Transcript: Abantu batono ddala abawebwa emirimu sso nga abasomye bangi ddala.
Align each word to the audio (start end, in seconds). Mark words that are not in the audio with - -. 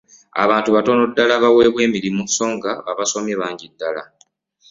Abantu 0.43 0.69
batono 0.75 1.01
ddala 1.09 1.33
abawebwa 1.39 1.81
emirimu 1.87 2.23
sso 2.29 2.45
nga 2.55 2.71
abasomye 2.91 3.33
bangi 3.41 3.67
ddala. 3.73 4.03